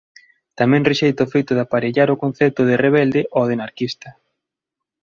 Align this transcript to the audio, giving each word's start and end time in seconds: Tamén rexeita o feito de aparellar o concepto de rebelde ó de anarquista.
Tamén 0.59 0.87
rexeita 0.89 1.25
o 1.27 1.31
feito 1.33 1.51
de 1.55 1.63
aparellar 1.65 2.09
o 2.11 2.19
concepto 2.23 2.61
de 2.69 2.75
rebelde 2.85 3.21
ó 3.39 3.41
de 3.49 3.53
anarquista. 3.57 4.09